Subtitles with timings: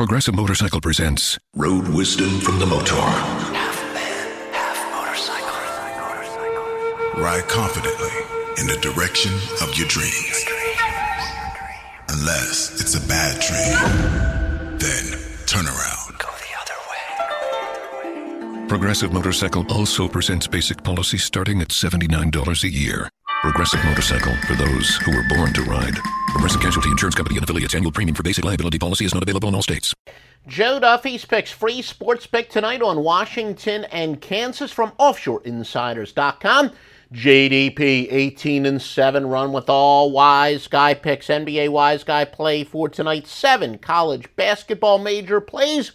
[0.00, 3.04] Progressive Motorcycle presents Road Wisdom from the Motaur.
[3.52, 5.52] Half man, half motorcycle.
[7.22, 8.08] Ride confidently
[8.56, 10.46] in the direction of your dreams.
[12.08, 16.18] Unless it's a bad dream, then turn around.
[16.18, 16.78] Go the other
[18.62, 18.68] way.
[18.68, 23.10] Progressive Motorcycle also presents basic policy starting at $79 a year.
[23.42, 25.96] Progressive Motorcycle for those who were born to ride.
[26.28, 27.74] Progressive Casualty Insurance Company and affiliates.
[27.74, 29.94] Annual premium for basic liability policy is not available in all states.
[30.46, 36.72] Joe Duffy's picks free sports pick tonight on Washington and Kansas from OffshoreInsiders.com.
[37.14, 41.28] JDP 18 and 7 run with all wise guy picks.
[41.28, 45.92] NBA wise guy play for tonight's seven college basketball major plays.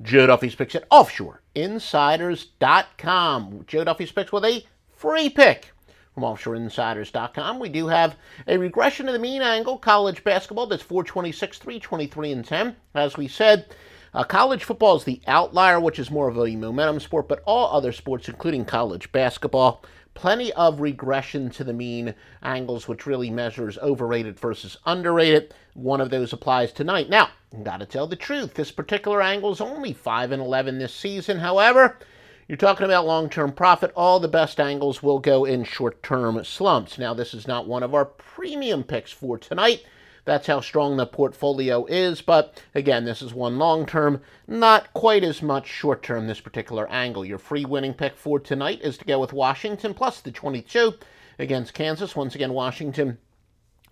[0.00, 3.64] Joe Duffy's picks at OffshoreInsiders.com.
[3.66, 4.64] Joe Duffy's picks with a
[4.96, 5.72] free pick
[6.20, 7.58] from OffshoreInsiders.com.
[7.58, 8.16] We do have
[8.46, 12.76] a regression to the mean angle college basketball that's 426, 323, and 10.
[12.94, 13.66] As we said,
[14.12, 17.74] uh, college football is the outlier, which is more of a momentum sport, but all
[17.74, 19.82] other sports, including college basketball,
[20.14, 25.54] plenty of regression to the mean angles, which really measures overrated versus underrated.
[25.74, 27.08] One of those applies tonight.
[27.08, 27.30] Now,
[27.62, 28.54] got to tell the truth.
[28.54, 31.38] This particular angle is only 5 and 11 this season.
[31.38, 31.96] However,
[32.50, 33.92] you're talking about long term profit.
[33.94, 36.98] All the best angles will go in short term slumps.
[36.98, 39.84] Now, this is not one of our premium picks for tonight.
[40.24, 42.22] That's how strong the portfolio is.
[42.22, 46.90] But again, this is one long term, not quite as much short term, this particular
[46.90, 47.24] angle.
[47.24, 50.94] Your free winning pick for tonight is to go with Washington plus the 22
[51.38, 52.16] against Kansas.
[52.16, 53.18] Once again, Washington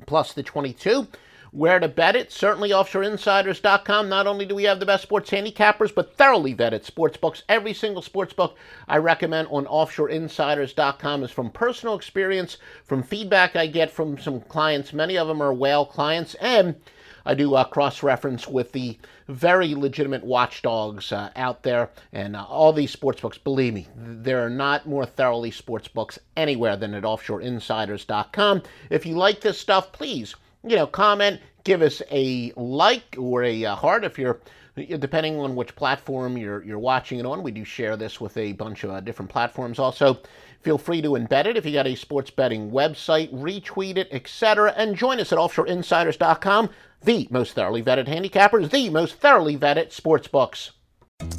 [0.05, 1.06] plus the 22.
[1.50, 2.30] Where to bet it?
[2.30, 4.08] Certainly offshoreinsiders.com.
[4.08, 7.42] Not only do we have the best sports handicappers, but thoroughly vetted sports books.
[7.48, 13.66] Every single sports book I recommend on offshoreinsiders.com is from personal experience, from feedback I
[13.66, 14.92] get from some clients.
[14.92, 16.77] Many of them are whale clients, and
[17.24, 21.90] I do uh, cross reference with the very legitimate watchdogs uh, out there.
[22.12, 26.18] And uh, all these sports books, believe me, there are not more thoroughly sports books
[26.36, 28.62] anywhere than at offshoreinsiders.com.
[28.90, 30.36] If you like this stuff, please
[30.70, 34.40] you know, comment, give us a like or a uh, heart if you're
[34.77, 37.42] depending on which platform you're you're watching it on.
[37.42, 39.79] We do share this with a bunch of uh, different platforms.
[39.79, 40.18] Also,
[40.62, 44.73] feel free to embed it if you got a sports betting website, retweet it, etc.
[44.77, 46.70] And join us at offshoreinsiders.com,
[47.02, 50.73] the most thoroughly vetted handicappers, the most thoroughly vetted sports books.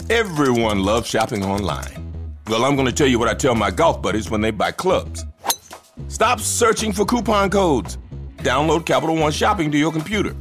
[0.10, 2.34] Everyone loves shopping online.
[2.48, 4.72] Well, I'm going to tell you what I tell my golf buddies when they buy
[4.72, 5.24] clubs.
[6.08, 7.98] Stop searching for coupon codes.
[8.40, 10.36] Download Capital One Shopping to your computer.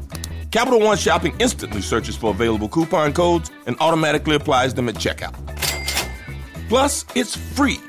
[0.53, 5.34] Capital One Shopping instantly searches for available coupon codes and automatically applies them at checkout.
[6.69, 7.81] Plus, it's free,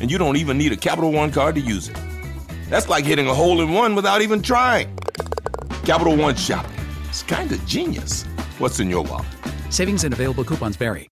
[0.00, 1.96] and you don't even need a Capital One card to use it.
[2.68, 4.94] That's like hitting a hole in one without even trying.
[5.84, 6.70] Capital One Shopping.
[7.08, 8.24] It's kind of genius.
[8.58, 9.26] What's in your wallet?
[9.70, 11.08] Savings and available coupons vary.